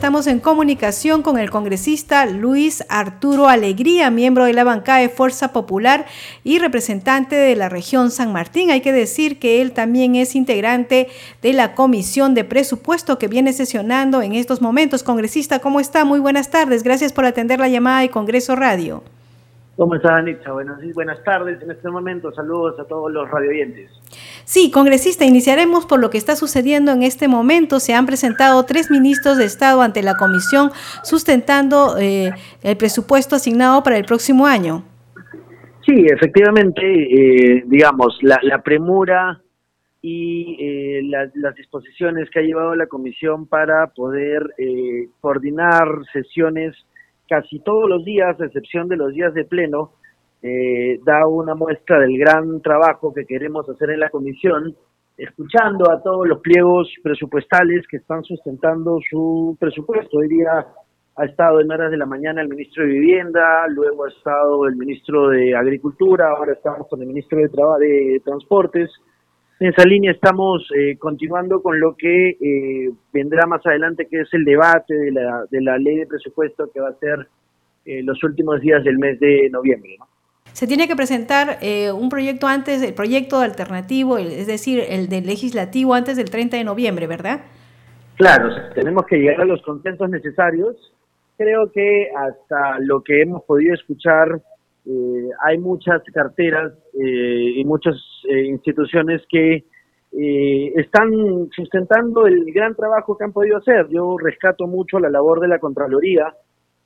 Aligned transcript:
estamos 0.00 0.26
en 0.28 0.40
comunicación 0.40 1.20
con 1.20 1.38
el 1.38 1.50
congresista 1.50 2.24
Luis 2.24 2.82
Arturo 2.88 3.48
Alegría, 3.48 4.10
miembro 4.10 4.46
de 4.46 4.54
la 4.54 4.64
bancada 4.64 5.00
de 5.00 5.10
Fuerza 5.10 5.52
Popular 5.52 6.06
y 6.42 6.58
representante 6.58 7.36
de 7.36 7.54
la 7.54 7.68
región 7.68 8.10
San 8.10 8.32
Martín. 8.32 8.70
Hay 8.70 8.80
que 8.80 8.94
decir 8.94 9.38
que 9.38 9.60
él 9.60 9.72
también 9.72 10.14
es 10.14 10.34
integrante 10.34 11.08
de 11.42 11.52
la 11.52 11.74
Comisión 11.74 12.32
de 12.32 12.44
Presupuesto 12.44 13.18
que 13.18 13.28
viene 13.28 13.52
sesionando 13.52 14.22
en 14.22 14.32
estos 14.32 14.62
momentos. 14.62 15.02
Congresista, 15.02 15.58
¿cómo 15.58 15.80
está? 15.80 16.06
Muy 16.06 16.18
buenas 16.18 16.48
tardes. 16.48 16.82
Gracias 16.82 17.12
por 17.12 17.26
atender 17.26 17.60
la 17.60 17.68
llamada 17.68 18.00
de 18.00 18.08
Congreso 18.08 18.56
Radio. 18.56 19.02
¿Cómo 19.80 19.94
está, 19.94 20.18
Anitza? 20.18 20.52
Buenas, 20.52 20.78
buenas 20.92 21.24
tardes 21.24 21.62
en 21.62 21.70
este 21.70 21.88
momento. 21.88 22.30
Saludos 22.32 22.78
a 22.78 22.84
todos 22.84 23.10
los 23.10 23.30
radioyentes. 23.30 23.90
Sí, 24.44 24.70
congresista, 24.70 25.24
iniciaremos 25.24 25.86
por 25.86 26.00
lo 26.00 26.10
que 26.10 26.18
está 26.18 26.36
sucediendo 26.36 26.92
en 26.92 27.02
este 27.02 27.28
momento. 27.28 27.80
Se 27.80 27.94
han 27.94 28.04
presentado 28.04 28.62
tres 28.66 28.90
ministros 28.90 29.38
de 29.38 29.46
Estado 29.46 29.80
ante 29.80 30.02
la 30.02 30.16
Comisión 30.18 30.68
sustentando 31.02 31.96
eh, 31.98 32.30
el 32.62 32.76
presupuesto 32.76 33.36
asignado 33.36 33.82
para 33.82 33.96
el 33.96 34.04
próximo 34.04 34.46
año. 34.46 34.84
Sí, 35.86 35.94
efectivamente, 36.12 36.82
eh, 36.84 37.64
digamos, 37.66 38.18
la, 38.20 38.62
premura 38.62 39.40
y 40.02 40.58
eh, 40.60 41.00
las 41.04 41.54
disposiciones 41.54 42.28
que 42.28 42.40
ha 42.40 42.42
llevado 42.42 42.74
la 42.74 42.86
Comisión 42.86 43.46
para 43.46 43.86
poder 43.86 44.42
coordinar 45.22 45.86
sesiones 46.12 46.76
casi 47.30 47.60
todos 47.60 47.88
los 47.88 48.04
días, 48.04 48.38
a 48.40 48.44
excepción 48.44 48.88
de 48.88 48.96
los 48.96 49.14
días 49.14 49.32
de 49.32 49.44
pleno, 49.44 49.92
eh, 50.42 50.98
da 51.04 51.28
una 51.28 51.54
muestra 51.54 52.00
del 52.00 52.18
gran 52.18 52.60
trabajo 52.60 53.14
que 53.14 53.24
queremos 53.24 53.68
hacer 53.68 53.90
en 53.90 54.00
la 54.00 54.10
comisión, 54.10 54.74
escuchando 55.16 55.92
a 55.92 56.02
todos 56.02 56.26
los 56.26 56.40
pliegos 56.40 56.92
presupuestales 57.04 57.86
que 57.86 57.98
están 57.98 58.24
sustentando 58.24 58.98
su 59.08 59.56
presupuesto. 59.60 60.18
Hoy 60.18 60.28
día 60.28 60.66
ha 61.14 61.24
estado 61.24 61.60
en 61.60 61.70
horas 61.70 61.92
de 61.92 61.98
la 61.98 62.06
mañana 62.06 62.42
el 62.42 62.48
ministro 62.48 62.82
de 62.82 62.90
Vivienda, 62.90 63.64
luego 63.68 64.06
ha 64.06 64.08
estado 64.08 64.66
el 64.66 64.74
ministro 64.74 65.28
de 65.28 65.54
Agricultura, 65.54 66.30
ahora 66.30 66.54
estamos 66.54 66.88
con 66.88 67.00
el 67.00 67.06
ministro 67.06 67.38
de, 67.38 67.46
de 67.46 68.22
Transportes, 68.24 68.90
en 69.60 69.68
esa 69.68 69.84
línea 69.84 70.10
estamos 70.12 70.66
eh, 70.74 70.96
continuando 70.98 71.62
con 71.62 71.78
lo 71.78 71.94
que 71.94 72.30
eh, 72.30 72.90
vendrá 73.12 73.46
más 73.46 73.64
adelante, 73.66 74.08
que 74.10 74.22
es 74.22 74.28
el 74.32 74.44
debate 74.44 74.94
de 74.94 75.12
la, 75.12 75.44
de 75.50 75.60
la 75.60 75.76
ley 75.76 75.96
de 75.96 76.06
presupuesto 76.06 76.70
que 76.72 76.80
va 76.80 76.88
a 76.88 76.94
ser 76.94 77.28
eh, 77.84 78.02
los 78.02 78.24
últimos 78.24 78.62
días 78.62 78.82
del 78.82 78.98
mes 78.98 79.20
de 79.20 79.50
noviembre. 79.50 79.98
Se 80.54 80.66
tiene 80.66 80.88
que 80.88 80.96
presentar 80.96 81.58
un 81.94 82.08
proyecto 82.08 82.48
antes, 82.48 82.82
el 82.82 82.92
proyecto 82.92 83.38
alternativo, 83.38 84.18
es 84.18 84.48
decir, 84.48 84.82
el 84.88 85.08
del 85.08 85.24
legislativo 85.26 85.94
antes 85.94 86.16
del 86.16 86.28
30 86.28 86.56
de 86.56 86.64
noviembre, 86.64 87.06
¿verdad? 87.06 87.42
Claro, 88.16 88.48
tenemos 88.74 89.06
que 89.06 89.16
llegar 89.16 89.42
a 89.42 89.44
los 89.44 89.62
consensos 89.62 90.10
necesarios. 90.10 90.76
Creo 91.36 91.70
que 91.70 92.10
hasta 92.16 92.80
lo 92.80 93.02
que 93.02 93.22
hemos 93.22 93.44
podido 93.44 93.74
escuchar 93.74 94.42
eh, 94.86 95.28
hay 95.40 95.58
muchas 95.58 96.02
carteras 96.12 96.72
eh, 96.94 97.52
y 97.56 97.64
muchas 97.64 97.96
eh, 98.28 98.46
instituciones 98.46 99.22
que 99.28 99.64
están 100.12 101.48
sustentando 101.54 102.26
el 102.26 102.52
gran 102.52 102.74
trabajo 102.74 103.16
que 103.16 103.22
han 103.22 103.32
podido 103.32 103.58
hacer. 103.58 103.86
Yo 103.90 104.16
rescato 104.18 104.66
mucho 104.66 104.98
la 104.98 105.08
labor 105.08 105.38
de 105.38 105.46
la 105.46 105.60
Contraloría, 105.60 106.34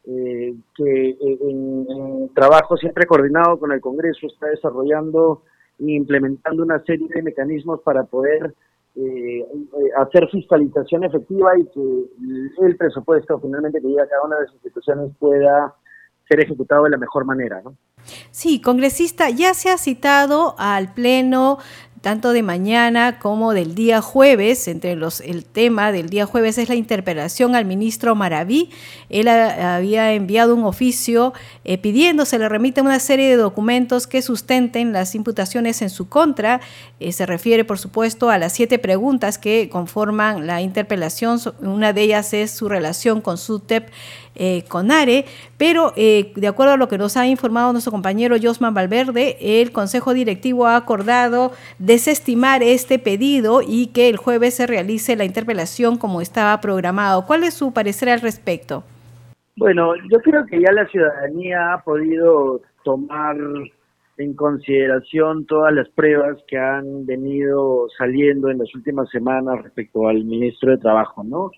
que 0.05 1.17
en, 1.19 2.29
trabajo 2.35 2.77
siempre 2.77 3.07
coordinado 3.07 3.59
con 3.59 3.73
el 3.73 3.81
Congreso 3.81 4.27
está 4.27 4.49
desarrollando 4.49 5.41
e 5.79 5.93
implementando 5.93 6.65
una 6.65 6.85
serie 6.85 7.09
de 7.09 7.23
mecanismos 7.23 7.81
para 7.81 8.05
poder 8.05 8.53
hacer 9.97 10.29
fiscalización 10.29 11.05
efectiva 11.05 11.59
y 11.59 11.65
que 11.65 12.67
el 12.67 12.77
presupuesto 12.77 13.41
finalmente 13.41 13.81
que 13.81 13.89
llega 13.89 14.03
a 14.03 14.09
cada 14.09 14.25
una 14.25 14.37
de 14.37 14.43
las 14.43 14.53
instituciones 14.53 15.13
pueda 15.19 15.75
ser 16.29 16.41
ejecutado 16.41 16.85
de 16.85 16.91
la 16.91 16.99
mejor 16.99 17.25
manera. 17.25 17.61
¿no? 17.63 17.77
Sí, 18.31 18.61
congresista, 18.61 19.31
ya 19.31 19.55
se 19.55 19.71
ha 19.71 19.79
citado 19.79 20.55
al 20.59 20.93
Pleno 20.93 21.59
tanto 22.05 22.35
de 22.35 22.43
mañana 22.43 23.19
como 23.19 23.55
del 23.55 23.75
día 23.75 24.03
jueves. 24.03 24.69
Entre 24.69 24.95
los, 24.95 25.23
el 25.23 25.47
tema 25.47 25.91
del 25.91 26.11
día 26.11 26.27
jueves 26.27 26.59
es 26.59 26.69
la 26.69 26.75
interpelación 26.75 27.57
al 27.57 27.65
ministro 27.65 28.15
Maraví. 28.15 28.69
Él 29.09 29.27
había 29.27 30.13
enviado 30.13 30.55
un 30.55 30.65
oficio 30.65 31.33
eh, 31.65 31.79
pidiendo 31.79 32.27
se 32.27 32.39
le 32.39 32.47
remite 32.47 32.83
una 32.83 33.01
serie 33.01 33.31
de 33.31 33.37
documentos 33.37 34.07
que 34.07 34.21
sustenten 34.21 34.93
las 34.93 35.15
imputaciones 35.15 35.81
en 35.81 35.89
su 35.89 36.11
contra. 36.11 36.61
Eh, 37.01 37.11
se 37.11 37.25
refiere, 37.25 37.65
por 37.65 37.79
supuesto, 37.79 38.29
a 38.29 38.37
las 38.37 38.53
siete 38.53 38.79
preguntas 38.79 39.39
que 39.39 39.71
conforman 39.71 40.47
la 40.47 40.61
interpelación. 40.61 41.41
Una 41.61 41.95
de 41.95 42.03
ellas 42.03 42.35
es 42.35 42.51
su 42.51 42.69
relación 42.69 43.23
con 43.23 43.39
SUTEP 43.39 43.89
eh, 44.37 44.65
CONARE, 44.69 45.25
pero 45.59 45.93
eh, 45.97 46.33
de 46.35 46.47
acuerdo 46.49 46.75
a 46.75 46.77
lo 46.77 46.89
que 46.89 46.99
nos 46.99 47.17
ha 47.17 47.27
informado 47.27 47.73
nuestro 47.73 47.93
compañero 47.93 48.37
Josman 48.41 48.75
Valverde, 48.75 49.37
el 49.41 49.73
Consejo 49.73 50.15
Directivo 50.15 50.67
ha 50.67 50.77
acordado 50.77 51.53
desestimar 51.79 52.63
este 52.63 52.99
pedido 52.99 53.61
y 53.67 53.89
que 53.89 54.09
el 54.09 54.17
jueves 54.17 54.55
se 54.55 54.67
realice 54.67 55.17
la 55.17 55.25
interpelación 55.25 55.99
como 55.99 56.21
estaba 56.21 56.61
programado. 56.61 57.27
¿Cuál 57.27 57.45
es 57.45 57.55
su 57.55 57.73
parecer 57.73 58.09
al 58.09 58.21
respecto? 58.21 58.85
Bueno, 59.57 59.95
yo 60.11 60.19
creo 60.21 60.45
que 60.47 60.61
ya 60.61 60.73
la 60.73 60.87
ciudadanía 60.89 61.75
ha 61.75 61.83
podido 61.85 62.61
tomar 62.83 63.37
en 64.17 64.35
consideración 64.35 65.47
todas 65.47 65.73
las 65.73 65.89
pruebas 65.91 66.39
que 66.47 66.57
han 66.59 67.07
venido 67.07 67.89
saliendo 67.99 68.51
en 68.51 68.59
las 68.59 68.75
últimas 68.75 69.09
semanas 69.11 69.63
respecto 69.63 70.09
al 70.09 70.25
ministro 70.25 70.71
de 70.71 70.79
Trabajo, 70.79 71.25
¿no? 71.25 71.51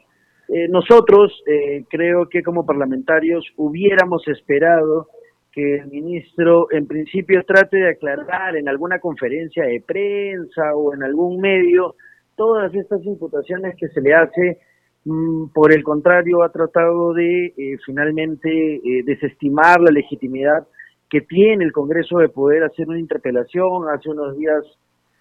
Eh, 0.48 0.68
nosotros 0.68 1.42
eh, 1.46 1.84
creo 1.88 2.28
que 2.28 2.42
como 2.42 2.64
parlamentarios 2.64 3.44
hubiéramos 3.56 4.26
esperado 4.28 5.08
que 5.50 5.76
el 5.76 5.86
ministro 5.88 6.68
en 6.70 6.86
principio 6.86 7.42
trate 7.44 7.78
de 7.78 7.90
aclarar 7.90 8.56
en 8.56 8.68
alguna 8.68 9.00
conferencia 9.00 9.64
de 9.64 9.80
prensa 9.80 10.74
o 10.74 10.94
en 10.94 11.02
algún 11.02 11.40
medio 11.40 11.96
todas 12.36 12.72
estas 12.74 13.04
imputaciones 13.04 13.74
que 13.76 13.88
se 13.88 14.00
le 14.00 14.14
hace. 14.14 14.58
Mm, 15.04 15.48
por 15.54 15.72
el 15.72 15.82
contrario, 15.82 16.42
ha 16.42 16.52
tratado 16.52 17.12
de 17.14 17.46
eh, 17.46 17.78
finalmente 17.84 18.80
desestimar 19.04 19.80
la 19.80 19.90
legitimidad 19.90 20.66
que 21.08 21.22
tiene 21.22 21.64
el 21.64 21.72
Congreso 21.72 22.18
de 22.18 22.28
poder 22.28 22.62
hacer 22.64 22.88
una 22.88 22.98
interpelación. 22.98 23.88
Hace 23.88 24.10
unos 24.10 24.36
días 24.36 24.64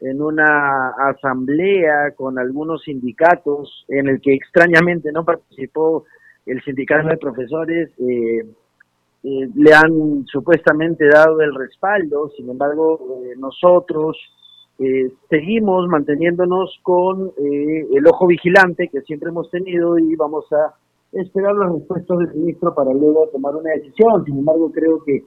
en 0.02 0.22
una 0.22 0.90
asamblea 0.90 2.12
con 2.16 2.38
algunos 2.38 2.84
sindicatos 2.84 3.86
en 3.88 4.10
el 4.10 4.22
que 4.22 4.34
extrañamente 4.34 5.12
no 5.12 5.24
participó 5.24 6.06
el 6.46 6.62
sindicato 6.64 7.08
de 7.08 7.18
profesores, 7.18 7.90
eh, 8.00 8.46
eh, 9.24 9.50
le 9.56 9.74
han 9.74 10.26
supuestamente 10.26 11.08
dado 11.08 11.42
el 11.42 11.56
respaldo, 11.56 12.30
sin 12.38 12.50
embargo 12.50 13.00
eh, 13.24 13.34
nosotros 13.38 14.18
seguimos 15.30 15.88
manteniéndonos 15.88 16.80
con 16.84 17.32
el 17.38 18.08
ojo 18.08 18.28
vigilante 18.28 18.90
que 18.90 19.00
siempre 19.04 19.30
hemos 19.30 19.50
tenido 19.50 19.98
y 19.98 20.18
vamos 20.18 20.52
a 20.52 20.76
esperar 21.14 21.56
las 21.56 21.72
respuestas 21.72 22.18
del 22.18 22.34
ministro 22.34 22.76
para 22.76 22.92
luego 22.94 23.30
tomar 23.32 23.56
una 23.56 23.72
decisión. 23.72 24.26
Sin 24.26 24.40
embargo, 24.40 24.70
creo 24.74 25.02
que 25.02 25.24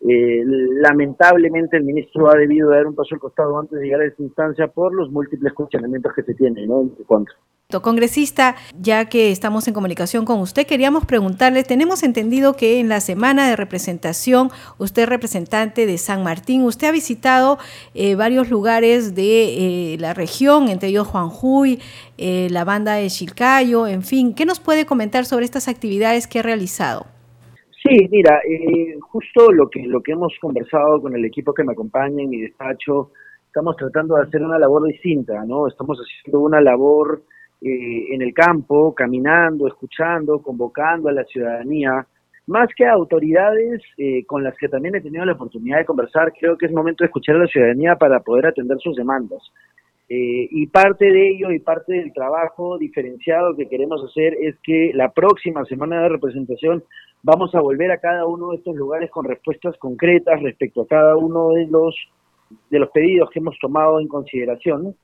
eh, 0.00 0.42
lamentablemente 0.80 1.76
el 1.76 1.84
ministro 1.84 2.30
ha 2.30 2.36
debido 2.36 2.70
dar 2.70 2.86
un 2.86 2.94
paso 2.94 3.14
al 3.14 3.20
costado 3.20 3.58
antes 3.58 3.78
de 3.78 3.84
llegar 3.84 4.00
a 4.02 4.06
esta 4.06 4.22
instancia 4.22 4.68
por 4.68 4.94
los 4.94 5.10
múltiples 5.10 5.52
cuestionamientos 5.52 6.12
que 6.14 6.22
se 6.22 6.34
tienen, 6.34 6.68
¿no? 6.68 6.90
Congresista, 7.82 8.56
ya 8.80 9.10
que 9.10 9.30
estamos 9.30 9.68
en 9.68 9.74
comunicación 9.74 10.24
con 10.24 10.40
usted, 10.40 10.66
queríamos 10.66 11.04
preguntarle, 11.04 11.64
tenemos 11.64 12.02
entendido 12.02 12.56
que 12.56 12.80
en 12.80 12.88
la 12.88 13.00
semana 13.00 13.46
de 13.46 13.56
representación, 13.56 14.50
usted 14.78 15.02
es 15.02 15.08
representante 15.10 15.84
de 15.84 15.98
San 15.98 16.22
Martín, 16.22 16.62
usted 16.62 16.86
ha 16.86 16.92
visitado 16.92 17.58
eh, 17.92 18.14
varios 18.14 18.48
lugares 18.48 19.14
de 19.14 19.92
eh, 19.92 19.98
la 19.98 20.14
región, 20.14 20.70
entre 20.70 20.88
ellos 20.88 21.08
Juanjuy, 21.08 21.78
eh, 22.16 22.48
la 22.50 22.64
banda 22.64 22.94
de 22.94 23.10
Chilcayo, 23.10 23.86
en 23.86 24.02
fin, 24.02 24.32
¿qué 24.32 24.46
nos 24.46 24.60
puede 24.60 24.86
comentar 24.86 25.26
sobre 25.26 25.44
estas 25.44 25.68
actividades 25.68 26.26
que 26.26 26.38
ha 26.38 26.42
realizado? 26.42 27.17
Sí, 27.88 28.08
mira, 28.10 28.40
eh, 28.46 28.96
justo 29.00 29.50
lo 29.50 29.68
que 29.70 29.82
lo 29.86 30.02
que 30.02 30.12
hemos 30.12 30.34
conversado 30.40 31.00
con 31.00 31.14
el 31.14 31.24
equipo 31.24 31.54
que 31.54 31.64
me 31.64 31.72
acompaña 31.72 32.22
en 32.22 32.28
mi 32.28 32.42
despacho, 32.42 33.12
estamos 33.46 33.76
tratando 33.76 34.16
de 34.16 34.24
hacer 34.24 34.42
una 34.42 34.58
labor 34.58 34.86
distinta, 34.86 35.44
¿no? 35.46 35.66
Estamos 35.66 35.98
haciendo 35.98 36.40
una 36.40 36.60
labor 36.60 37.22
eh, 37.62 38.14
en 38.14 38.20
el 38.20 38.34
campo, 38.34 38.94
caminando, 38.94 39.66
escuchando, 39.66 40.42
convocando 40.42 41.08
a 41.08 41.12
la 41.12 41.24
ciudadanía, 41.24 42.06
más 42.46 42.68
que 42.76 42.84
a 42.84 42.92
autoridades 42.92 43.82
eh, 43.96 44.24
con 44.26 44.44
las 44.44 44.56
que 44.58 44.68
también 44.68 44.96
he 44.96 45.00
tenido 45.00 45.24
la 45.24 45.32
oportunidad 45.32 45.78
de 45.78 45.84
conversar, 45.84 46.32
creo 46.38 46.56
que 46.56 46.66
es 46.66 46.72
momento 46.72 47.04
de 47.04 47.06
escuchar 47.06 47.36
a 47.36 47.40
la 47.40 47.46
ciudadanía 47.46 47.96
para 47.96 48.20
poder 48.20 48.46
atender 48.46 48.78
sus 48.80 48.96
demandas. 48.96 49.42
Y 50.10 50.66
parte 50.68 51.04
de 51.04 51.28
ello 51.28 51.50
y 51.50 51.58
parte 51.58 51.92
del 51.92 52.14
trabajo 52.14 52.78
diferenciado 52.78 53.54
que 53.54 53.68
queremos 53.68 54.02
hacer 54.02 54.34
es 54.40 54.56
que 54.62 54.92
la 54.94 55.12
próxima 55.12 55.64
semana 55.66 56.02
de 56.02 56.08
representación 56.08 56.82
Vamos 57.22 57.52
a 57.54 57.60
volver 57.60 57.90
a 57.90 57.98
cada 57.98 58.26
uno 58.26 58.50
de 58.50 58.58
estos 58.58 58.76
lugares 58.76 59.10
con 59.10 59.24
respuestas 59.24 59.76
concretas 59.78 60.40
respecto 60.40 60.82
a 60.82 60.86
cada 60.86 61.16
uno 61.16 61.50
de 61.50 61.66
los 61.66 61.94
de 62.70 62.78
los 62.78 62.90
pedidos 62.90 63.28
que 63.30 63.40
hemos 63.40 63.58
tomado 63.58 64.00
en 64.00 64.08
consideración 64.08 64.96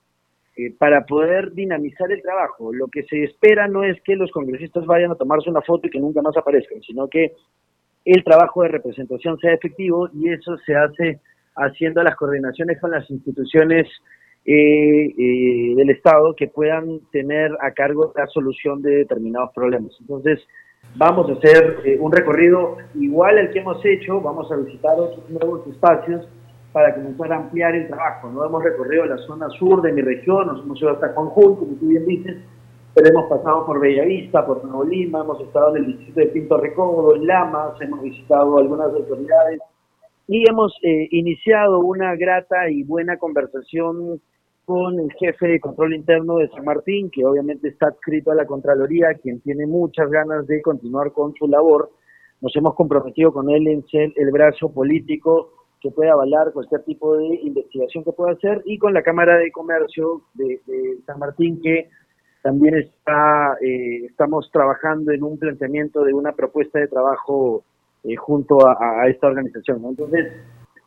eh, 0.56 0.72
para 0.78 1.04
poder 1.04 1.52
dinamizar 1.52 2.10
el 2.10 2.22
trabajo. 2.22 2.72
Lo 2.72 2.86
que 2.86 3.02
se 3.02 3.24
espera 3.24 3.68
no 3.68 3.82
es 3.84 4.00
que 4.02 4.16
los 4.16 4.30
congresistas 4.30 4.86
vayan 4.86 5.10
a 5.10 5.16
tomarse 5.16 5.50
una 5.50 5.60
foto 5.60 5.86
y 5.86 5.90
que 5.90 5.98
nunca 5.98 6.22
más 6.22 6.36
aparezcan, 6.36 6.80
sino 6.80 7.08
que 7.08 7.32
el 8.04 8.24
trabajo 8.24 8.62
de 8.62 8.68
representación 8.68 9.38
sea 9.38 9.52
efectivo 9.52 10.08
y 10.14 10.30
eso 10.30 10.56
se 10.64 10.74
hace 10.74 11.20
haciendo 11.56 12.02
las 12.02 12.16
coordinaciones 12.16 12.80
con 12.80 12.92
las 12.92 13.10
instituciones 13.10 13.88
eh, 14.46 15.14
eh, 15.16 15.74
del 15.74 15.90
Estado 15.90 16.34
que 16.34 16.48
puedan 16.48 17.00
tener 17.10 17.50
a 17.60 17.72
cargo 17.72 18.12
la 18.14 18.26
solución 18.26 18.82
de 18.82 18.96
determinados 18.96 19.50
problemas. 19.54 19.92
Entonces, 20.00 20.40
vamos 20.96 21.30
a 21.30 21.32
hacer 21.34 21.98
un 21.98 22.12
recorrido 22.12 22.76
igual 22.94 23.38
al 23.38 23.50
que 23.50 23.60
hemos 23.60 23.84
hecho, 23.84 24.20
vamos 24.20 24.50
a 24.52 24.56
visitar 24.56 24.98
otros 24.98 25.28
nuevos 25.30 25.66
espacios 25.66 26.28
para 26.72 26.92
comenzar 26.94 27.32
a 27.32 27.36
ampliar 27.36 27.74
el 27.74 27.86
trabajo. 27.86 28.30
No 28.30 28.44
hemos 28.44 28.62
recorrido 28.62 29.06
la 29.06 29.16
zona 29.18 29.48
sur 29.50 29.80
de 29.80 29.92
mi 29.92 30.02
región, 30.02 30.48
nos 30.48 30.60
hemos 30.62 30.80
ido 30.80 30.90
hasta 30.90 31.12
Jujuy, 31.14 31.56
como 31.56 31.76
tú 31.76 31.86
bien 31.86 32.04
dices, 32.04 32.36
pero 32.94 33.08
hemos 33.08 33.28
pasado 33.28 33.64
por 33.64 33.80
Bellavista, 33.80 34.44
por 34.44 34.64
Nuevo 34.64 34.84
Lima, 34.84 35.20
hemos 35.20 35.40
estado 35.40 35.76
en 35.76 35.84
el 35.84 35.96
distrito 35.96 36.20
de 36.20 36.26
Pinto 36.26 36.58
Recodo, 36.58 37.14
en 37.14 37.26
Lamas, 37.26 37.80
hemos 37.80 38.02
visitado 38.02 38.58
algunas 38.58 38.88
autoridades 38.88 39.60
y 40.26 40.48
hemos 40.48 40.76
eh, 40.82 41.08
iniciado 41.10 41.80
una 41.80 42.16
grata 42.16 42.68
y 42.70 42.82
buena 42.82 43.18
conversación 43.18 44.20
con 44.64 44.98
el 44.98 45.12
jefe 45.12 45.46
de 45.46 45.60
control 45.60 45.94
interno 45.94 46.38
de 46.38 46.48
San 46.48 46.64
Martín, 46.64 47.10
que 47.10 47.24
obviamente 47.24 47.68
está 47.68 47.88
adscrito 47.88 48.30
a 48.30 48.34
la 48.34 48.46
Contraloría, 48.46 49.14
quien 49.14 49.40
tiene 49.40 49.66
muchas 49.66 50.10
ganas 50.10 50.46
de 50.46 50.62
continuar 50.62 51.12
con 51.12 51.34
su 51.34 51.46
labor. 51.46 51.90
Nos 52.40 52.54
hemos 52.56 52.74
comprometido 52.74 53.32
con 53.32 53.50
él 53.50 53.66
en 53.68 53.86
ser 53.88 54.12
el 54.16 54.30
brazo 54.30 54.72
político 54.72 55.52
que 55.80 55.90
pueda 55.90 56.12
avalar 56.12 56.52
cualquier 56.52 56.82
tipo 56.84 57.16
de 57.16 57.26
investigación 57.42 58.04
que 58.04 58.12
pueda 58.12 58.32
hacer 58.32 58.62
y 58.64 58.78
con 58.78 58.94
la 58.94 59.02
Cámara 59.02 59.36
de 59.36 59.52
Comercio 59.52 60.22
de, 60.32 60.60
San 61.04 61.18
Martín 61.18 61.60
que 61.62 61.90
también 62.42 62.74
está 62.76 63.58
eh, 63.60 64.06
estamos 64.06 64.50
trabajando 64.50 65.12
en 65.12 65.22
un 65.22 65.38
planteamiento 65.38 66.02
de 66.02 66.14
una 66.14 66.32
propuesta 66.32 66.78
de 66.78 66.88
trabajo 66.88 67.64
eh, 68.02 68.16
junto 68.16 68.66
a, 68.66 69.08
esta 69.08 69.26
organización. 69.26 69.82
Entonces, 69.84 70.32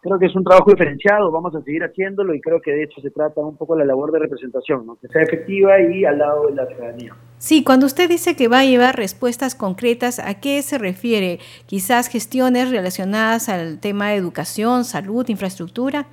creo 0.02 0.20
que 0.20 0.28
es 0.28 0.36
un 0.36 0.44
trabajo 0.44 0.72
diferenciado, 0.72 1.32
vamos 1.32 1.56
a 1.56 1.62
seguir 1.62 1.84
haciéndolo 1.84 2.34
y 2.34 2.42
creo 2.42 2.62
que 2.62 2.72
de 2.72 2.84
hecho 2.84 3.02
se 3.02 3.12
trata 3.12 3.42
un 3.42 3.58
poco 3.58 3.78
la 3.78 3.86
labor 3.86 4.12
de 4.12 4.20
representación, 4.20 4.86
¿no? 4.86 4.98
que 5.00 5.08
sea 5.08 5.22
efectiva 5.22 5.80
y 5.80 6.06
al 6.06 6.20
lado 6.20 6.48
de 6.48 6.56
la 6.56 6.66
ciudadanía. 6.68 7.16
Sí, 7.38 7.64
cuando 7.64 7.86
usted 7.86 8.10
dice 8.10 8.36
que 8.36 8.48
va 8.48 8.60
a 8.60 8.66
llevar 8.66 8.96
respuestas 8.96 9.56
concretas, 9.56 10.20
¿a 10.20 10.40
qué 10.40 10.62
se 10.62 10.78
refiere? 10.78 11.40
Quizás 11.66 12.08
gestiones 12.08 12.72
relacionadas 12.72 13.50
al 13.50 13.80
tema 13.80 14.10
de 14.10 14.16
educación, 14.16 14.86
salud, 14.86 15.28
infraestructura. 15.30 16.08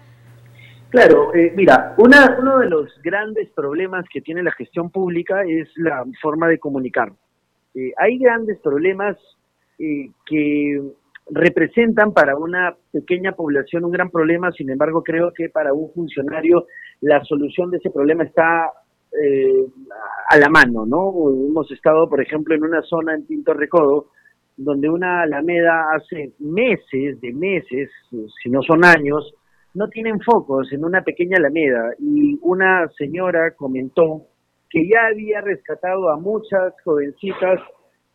Claro, 0.90 1.34
eh, 1.34 1.52
mira, 1.56 1.94
una, 1.98 2.36
uno 2.38 2.58
de 2.58 2.68
los 2.68 2.88
grandes 3.02 3.50
problemas 3.50 4.04
que 4.12 4.20
tiene 4.20 4.42
la 4.42 4.52
gestión 4.52 4.90
pública 4.90 5.42
es 5.42 5.68
la 5.76 6.04
forma 6.22 6.46
de 6.46 6.58
comunicar. 6.58 7.12
Eh, 7.74 7.92
hay 7.96 8.18
grandes 8.18 8.58
problemas 8.60 9.16
eh, 9.78 10.10
que 10.24 10.80
representan 11.30 12.12
para 12.12 12.36
una 12.36 12.76
pequeña 12.92 13.32
población 13.32 13.84
un 13.84 13.92
gran 13.92 14.10
problema, 14.10 14.52
sin 14.52 14.70
embargo 14.70 15.02
creo 15.02 15.32
que 15.32 15.48
para 15.48 15.72
un 15.72 15.90
funcionario 15.92 16.66
la 17.00 17.24
solución 17.24 17.70
de 17.70 17.78
ese 17.78 17.90
problema 17.90 18.24
está 18.24 18.70
eh, 19.22 19.66
a 20.28 20.36
la 20.36 20.48
mano, 20.48 20.84
¿no? 20.84 21.12
Hemos 21.30 21.70
estado, 21.70 22.08
por 22.08 22.20
ejemplo, 22.20 22.54
en 22.54 22.64
una 22.64 22.82
zona 22.82 23.14
en 23.14 23.26
Pinto 23.26 23.54
Recodo, 23.54 24.08
donde 24.56 24.88
una 24.88 25.22
alameda 25.22 25.86
hace 25.94 26.32
meses, 26.38 27.20
de 27.20 27.32
meses, 27.32 27.90
si 28.10 28.50
no 28.50 28.62
son 28.62 28.84
años, 28.84 29.34
no 29.74 29.88
tienen 29.88 30.20
focos 30.20 30.72
en 30.72 30.84
una 30.84 31.02
pequeña 31.02 31.36
alameda 31.38 31.94
y 31.98 32.38
una 32.42 32.88
señora 32.96 33.52
comentó 33.56 34.26
que 34.70 34.88
ya 34.88 35.06
había 35.10 35.40
rescatado 35.40 36.10
a 36.10 36.16
muchas 36.16 36.74
jovencitas 36.84 37.60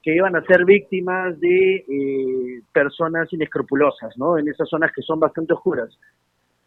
que 0.02 0.16
iban 0.16 0.36
a 0.36 0.44
ser 0.46 0.66
víctimas 0.66 1.40
de 1.40 1.76
eh, 1.76 2.62
personas 2.74 3.32
inescrupulosas, 3.34 4.18
¿no? 4.18 4.38
En 4.38 4.48
esas 4.48 4.70
zonas 4.70 4.92
que 4.96 5.02
son 5.02 5.20
bastante 5.20 5.54
oscuras. 5.54 5.90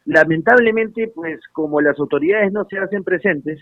Lamentablemente, 0.05 1.09
pues 1.15 1.41
como 1.53 1.81
las 1.81 1.99
autoridades 1.99 2.53
no 2.53 2.65
se 2.65 2.79
hacen 2.79 3.05
presentes, 3.05 3.61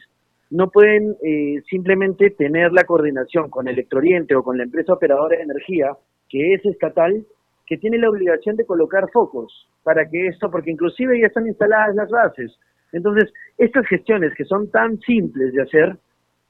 no 0.50 0.70
pueden 0.70 1.16
eh, 1.22 1.62
simplemente 1.68 2.30
tener 2.30 2.72
la 2.72 2.84
coordinación 2.84 3.48
con 3.50 3.68
Electrooriente 3.68 4.34
o 4.34 4.42
con 4.42 4.58
la 4.58 4.64
empresa 4.64 4.94
operadora 4.94 5.36
de 5.36 5.44
energía, 5.44 5.92
que 6.28 6.54
es 6.54 6.64
estatal, 6.64 7.24
que 7.66 7.78
tiene 7.78 7.98
la 7.98 8.10
obligación 8.10 8.56
de 8.56 8.66
colocar 8.66 9.08
focos 9.12 9.68
para 9.84 10.08
que 10.08 10.26
esto, 10.26 10.50
porque 10.50 10.72
inclusive 10.72 11.20
ya 11.20 11.28
están 11.28 11.46
instaladas 11.46 11.94
las 11.94 12.10
bases. 12.10 12.58
Entonces, 12.92 13.32
estas 13.58 13.86
gestiones 13.86 14.34
que 14.34 14.44
son 14.44 14.68
tan 14.72 14.98
simples 15.00 15.52
de 15.52 15.62
hacer, 15.62 15.96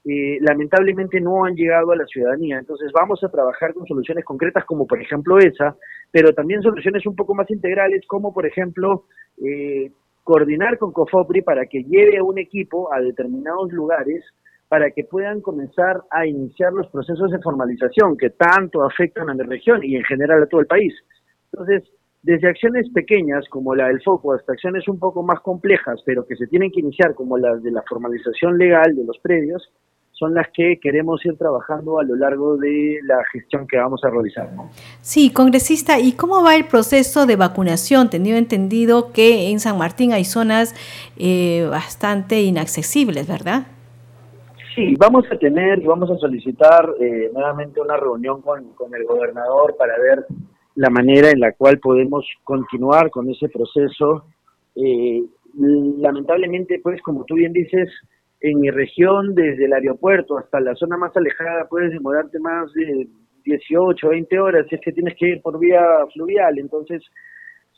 eh, 0.04 0.38
lamentablemente 0.40 1.20
no 1.20 1.44
han 1.44 1.54
llegado 1.54 1.92
a 1.92 1.96
la 1.96 2.06
ciudadanía. 2.06 2.58
Entonces 2.58 2.90
vamos 2.92 3.22
a 3.22 3.28
trabajar 3.28 3.74
con 3.74 3.86
soluciones 3.86 4.24
concretas 4.24 4.64
como 4.64 4.86
por 4.86 5.00
ejemplo 5.00 5.38
esa, 5.38 5.76
pero 6.10 6.32
también 6.32 6.62
soluciones 6.62 7.04
un 7.06 7.16
poco 7.16 7.34
más 7.34 7.50
integrales 7.50 8.06
como 8.06 8.32
por 8.32 8.46
ejemplo 8.46 9.04
eh, 9.44 9.90
coordinar 10.24 10.78
con 10.78 10.92
COFOPRI 10.92 11.42
para 11.42 11.66
que 11.66 11.84
lleve 11.84 12.18
a 12.18 12.24
un 12.24 12.38
equipo 12.38 12.92
a 12.92 13.00
determinados 13.00 13.72
lugares 13.72 14.24
para 14.68 14.90
que 14.92 15.04
puedan 15.04 15.40
comenzar 15.40 16.02
a 16.10 16.26
iniciar 16.26 16.72
los 16.72 16.86
procesos 16.88 17.30
de 17.32 17.40
formalización 17.40 18.16
que 18.16 18.30
tanto 18.30 18.84
afectan 18.84 19.28
a 19.28 19.34
la 19.34 19.44
región 19.44 19.82
y 19.82 19.96
en 19.96 20.04
general 20.04 20.44
a 20.44 20.46
todo 20.46 20.60
el 20.60 20.68
país. 20.68 20.94
Entonces, 21.52 21.82
desde 22.22 22.48
acciones 22.48 22.88
pequeñas 22.90 23.48
como 23.48 23.74
la 23.74 23.88
del 23.88 24.02
foco 24.02 24.32
hasta 24.32 24.52
acciones 24.52 24.86
un 24.88 24.98
poco 24.98 25.22
más 25.22 25.40
complejas, 25.40 26.00
pero 26.04 26.24
que 26.26 26.36
se 26.36 26.46
tienen 26.46 26.70
que 26.70 26.80
iniciar 26.80 27.14
como 27.14 27.36
las 27.36 27.62
de 27.62 27.72
la 27.72 27.82
formalización 27.88 28.58
legal 28.58 28.94
de 28.94 29.04
los 29.04 29.18
predios, 29.18 29.72
son 30.20 30.34
las 30.34 30.48
que 30.52 30.78
queremos 30.78 31.24
ir 31.24 31.38
trabajando 31.38 31.98
a 31.98 32.04
lo 32.04 32.14
largo 32.14 32.58
de 32.58 33.00
la 33.04 33.24
gestión 33.32 33.66
que 33.66 33.78
vamos 33.78 34.04
a 34.04 34.10
realizar. 34.10 34.50
Sí, 35.00 35.32
congresista, 35.32 35.98
¿y 35.98 36.12
cómo 36.12 36.44
va 36.44 36.56
el 36.56 36.66
proceso 36.66 37.24
de 37.24 37.36
vacunación? 37.36 38.10
Tenido 38.10 38.36
entendido 38.36 39.12
que 39.12 39.48
en 39.50 39.60
San 39.60 39.78
Martín 39.78 40.12
hay 40.12 40.24
zonas 40.24 40.74
eh, 41.16 41.66
bastante 41.70 42.42
inaccesibles, 42.42 43.26
¿verdad? 43.26 43.66
Sí, 44.74 44.94
vamos 44.98 45.24
a 45.32 45.38
tener, 45.38 45.80
vamos 45.80 46.10
a 46.10 46.18
solicitar 46.18 46.86
eh, 47.00 47.30
nuevamente 47.32 47.80
una 47.80 47.96
reunión 47.96 48.42
con, 48.42 48.74
con 48.74 48.94
el 48.94 49.04
gobernador 49.04 49.74
para 49.78 49.98
ver 49.98 50.26
la 50.74 50.90
manera 50.90 51.30
en 51.30 51.40
la 51.40 51.52
cual 51.52 51.78
podemos 51.78 52.26
continuar 52.44 53.10
con 53.10 53.30
ese 53.30 53.48
proceso. 53.48 54.26
Eh, 54.76 55.22
lamentablemente, 55.54 56.78
pues, 56.82 57.00
como 57.00 57.24
tú 57.24 57.36
bien 57.36 57.54
dices, 57.54 57.88
en 58.40 58.60
mi 58.60 58.70
región, 58.70 59.34
desde 59.34 59.66
el 59.66 59.72
aeropuerto 59.72 60.38
hasta 60.38 60.60
la 60.60 60.74
zona 60.74 60.96
más 60.96 61.14
alejada, 61.16 61.68
puedes 61.68 61.92
demorarte 61.92 62.38
más 62.38 62.72
de 62.72 63.06
18, 63.44 64.08
20 64.08 64.38
horas 64.38 64.66
si 64.68 64.76
es 64.76 64.80
que 64.80 64.92
tienes 64.92 65.14
que 65.16 65.28
ir 65.28 65.42
por 65.42 65.58
vía 65.58 65.82
fluvial. 66.12 66.58
Entonces, 66.58 67.02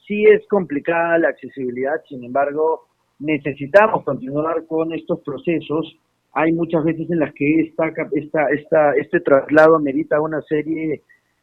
sí 0.06 0.24
es 0.24 0.46
complicada 0.48 1.18
la 1.18 1.28
accesibilidad, 1.28 2.00
sin 2.08 2.24
embargo, 2.24 2.86
necesitamos 3.18 4.04
continuar 4.04 4.66
con 4.66 4.92
estos 4.92 5.20
procesos. 5.20 5.96
Hay 6.34 6.52
muchas 6.52 6.84
veces 6.84 7.10
en 7.10 7.18
las 7.18 7.32
que 7.34 7.62
esta, 7.62 7.92
esta, 8.12 8.48
esta, 8.50 8.92
este 8.96 9.20
traslado 9.20 9.78
merita 9.78 10.20
una 10.20 10.40
serie 10.42 11.02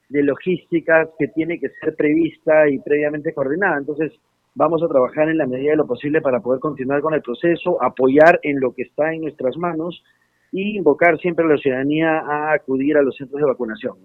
de 0.09 0.23
logísticas 0.23 1.09
que 1.19 1.27
tiene 1.27 1.59
que 1.59 1.69
ser 1.69 1.95
prevista 1.95 2.67
y 2.69 2.79
previamente 2.79 3.33
coordinada. 3.33 3.77
Entonces, 3.77 4.11
Vamos 4.55 4.81
a 4.83 4.87
trabajar 4.87 5.29
en 5.29 5.37
la 5.37 5.45
medida 5.45 5.71
de 5.71 5.77
lo 5.77 5.87
posible 5.87 6.21
para 6.21 6.39
poder 6.39 6.59
continuar 6.59 7.01
con 7.01 7.13
el 7.13 7.21
proceso, 7.21 7.81
apoyar 7.81 8.39
en 8.43 8.59
lo 8.59 8.73
que 8.73 8.83
está 8.83 9.13
en 9.13 9.21
nuestras 9.21 9.57
manos 9.57 10.03
y 10.51 10.77
invocar 10.77 11.19
siempre 11.19 11.45
a 11.45 11.49
la 11.49 11.57
ciudadanía 11.57 12.19
a 12.19 12.53
acudir 12.53 12.97
a 12.97 13.01
los 13.01 13.15
centros 13.15 13.39
de 13.39 13.47
vacunación. 13.47 13.95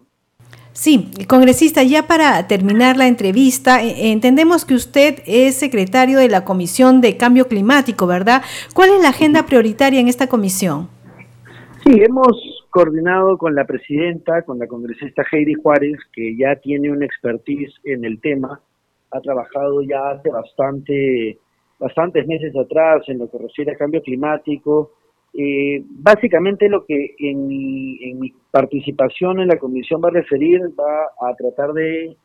Sí, 0.72 1.08
congresista, 1.28 1.84
ya 1.84 2.08
para 2.08 2.48
terminar 2.48 2.96
la 2.96 3.06
entrevista, 3.06 3.82
eh, 3.82 4.10
entendemos 4.10 4.64
que 4.64 4.74
usted 4.74 5.20
es 5.24 5.54
secretario 5.54 6.18
de 6.18 6.28
la 6.28 6.44
Comisión 6.44 7.00
de 7.00 7.16
Cambio 7.16 7.46
Climático, 7.46 8.08
¿verdad? 8.08 8.42
¿Cuál 8.74 8.90
es 8.90 9.00
la 9.00 9.10
agenda 9.10 9.46
prioritaria 9.46 10.00
en 10.00 10.08
esta 10.08 10.26
comisión? 10.26 10.88
Sí, 11.84 11.92
hemos 12.02 12.64
coordinado 12.70 13.38
con 13.38 13.54
la 13.54 13.64
presidenta, 13.66 14.42
con 14.42 14.58
la 14.58 14.66
congresista 14.66 15.22
Heidi 15.30 15.54
Juárez, 15.54 15.96
que 16.12 16.36
ya 16.36 16.56
tiene 16.56 16.90
una 16.90 17.06
expertise 17.06 17.72
en 17.84 18.04
el 18.04 18.20
tema, 18.20 18.60
ha 19.14 19.20
trabajado 19.20 19.82
ya 19.82 20.10
hace 20.10 20.30
bastante, 20.30 21.38
bastantes 21.78 22.26
meses 22.26 22.54
atrás 22.56 23.02
en 23.08 23.18
lo 23.18 23.30
que 23.30 23.38
refiere 23.38 23.72
a 23.72 23.76
cambio 23.76 24.02
climático. 24.02 24.92
Básicamente 25.90 26.68
lo 26.68 26.84
que 26.84 27.14
en 27.18 27.46
mi, 27.46 27.98
en 28.04 28.20
mi 28.20 28.32
participación 28.50 29.40
en 29.40 29.48
la 29.48 29.58
comisión 29.58 30.00
va 30.02 30.08
a 30.08 30.12
referir, 30.12 30.60
va 30.78 31.28
a 31.28 31.34
tratar 31.34 31.72
de, 31.72 32.16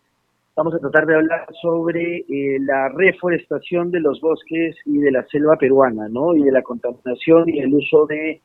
vamos 0.59 0.75
a 0.75 0.79
tratar 0.79 1.05
de 1.05 1.15
hablar 1.15 1.47
sobre 1.61 2.17
eh, 2.17 2.59
la 2.59 2.89
reforestación 2.89 3.91
de 3.91 4.01
los 4.01 4.19
bosques 4.19 4.75
y 4.85 4.97
de 4.97 5.11
la 5.11 5.25
selva 5.27 5.55
peruana, 5.55 6.09
¿no? 6.09 6.35
Y 6.35 6.43
de 6.43 6.51
la 6.51 6.61
contaminación 6.61 7.47
y 7.47 7.59
el 7.59 7.73
uso 7.73 8.05
de 8.07 8.41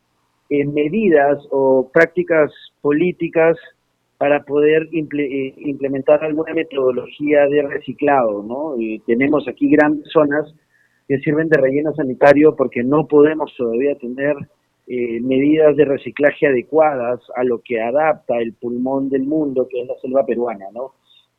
eh, 0.51 0.65
medidas 0.65 1.45
o 1.51 1.91
prácticas 1.93 2.53
políticas 2.81 3.57
para 4.19 4.43
poder 4.45 4.89
eh, 4.93 5.55
implementar 5.57 6.23
alguna 6.25 6.55
metodología 6.55 7.47
de 7.47 7.63
reciclado, 7.63 8.43
¿no? 8.43 8.77
tenemos 9.07 9.47
aquí 9.49 9.69
grandes 9.69 10.09
zonas 10.13 10.55
que 11.09 11.19
sirven 11.19 11.49
de 11.49 11.61
relleno 11.61 11.93
sanitario 11.95 12.55
porque 12.57 12.83
no 12.83 13.07
podemos 13.07 13.55
todavía 13.57 13.95
tener 13.97 14.37
eh, 14.87 15.19
medidas 15.23 15.77
de 15.77 15.87
reciclaje 15.87 16.47
adecuadas 16.47 17.21
a 17.37 17.45
lo 17.45 17.61
que 17.61 17.81
adapta 17.81 18.39
el 18.39 18.53
pulmón 18.53 19.09
del 19.09 19.25
mundo, 19.25 19.67
que 19.71 19.81
es 19.81 19.89
la 19.89 19.95
selva 19.97 20.27
peruana, 20.27 20.67
¿no? 20.75 20.93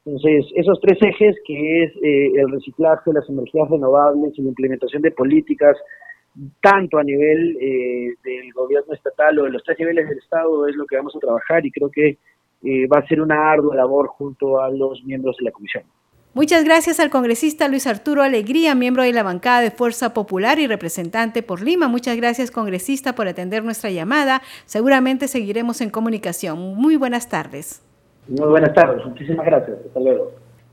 Entonces, 0.03 0.45
esos 0.55 0.79
tres 0.81 0.97
ejes, 1.01 1.35
que 1.45 1.83
es 1.83 1.91
eh, 2.03 2.31
el 2.35 2.51
reciclaje, 2.51 3.13
las 3.13 3.29
energías 3.29 3.69
renovables 3.69 4.33
y 4.37 4.41
la 4.41 4.49
implementación 4.49 5.01
de 5.01 5.11
políticas, 5.11 5.77
tanto 6.61 6.97
a 6.97 7.03
nivel 7.03 7.57
eh, 7.61 8.13
del 8.23 8.51
gobierno 8.53 8.93
estatal 8.93 9.39
o 9.39 9.43
de 9.43 9.51
los 9.51 9.63
tres 9.63 9.79
niveles 9.79 10.09
del 10.09 10.17
Estado, 10.17 10.67
es 10.67 10.75
lo 10.75 10.85
que 10.85 10.97
vamos 10.97 11.15
a 11.15 11.19
trabajar 11.19 11.65
y 11.65 11.71
creo 11.71 11.89
que 11.89 12.17
va 12.91 12.99
a 12.99 13.07
ser 13.07 13.21
una 13.21 13.51
ardua 13.51 13.75
labor 13.75 14.07
junto 14.07 14.61
a 14.61 14.69
los 14.69 15.03
miembros 15.03 15.37
de 15.37 15.45
la 15.45 15.51
Comisión. 15.51 15.83
Muchas 16.35 16.65
gracias 16.65 16.99
al 16.99 17.09
congresista 17.09 17.69
Luis 17.69 17.87
Arturo 17.87 18.21
Alegría, 18.21 18.75
miembro 18.75 19.03
de 19.03 19.13
la 19.13 19.23
bancada 19.23 19.61
de 19.61 19.71
Fuerza 19.71 20.13
Popular 20.13 20.59
y 20.59 20.67
representante 20.67 21.43
por 21.43 21.61
Lima. 21.61 21.87
Muchas 21.87 22.17
gracias, 22.17 22.51
congresista, 22.51 23.15
por 23.15 23.29
atender 23.29 23.63
nuestra 23.63 23.89
llamada. 23.89 24.41
Seguramente 24.65 25.29
seguiremos 25.29 25.79
en 25.79 25.89
comunicación. 25.89 26.59
Muy 26.75 26.97
buenas 26.97 27.29
tardes. 27.29 27.81
Muy 28.27 28.49
buenas 28.49 28.73
tardes. 28.73 29.05
Muchísimas 29.05 29.45
gracias. 29.45 29.77
Hasta 29.85 29.99
luego. 30.01 30.44